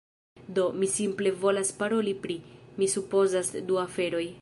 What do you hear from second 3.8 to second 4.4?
aferoj